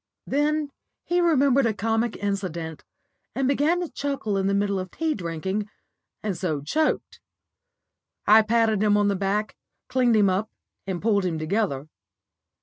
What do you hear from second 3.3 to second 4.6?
and began to chuckle in the